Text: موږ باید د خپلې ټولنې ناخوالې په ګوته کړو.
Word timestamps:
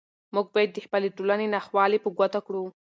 موږ 0.33 0.47
باید 0.55 0.71
د 0.73 0.77
خپلې 0.85 1.09
ټولنې 1.17 1.45
ناخوالې 1.55 1.99
په 2.01 2.09
ګوته 2.17 2.39
کړو. 2.47 2.63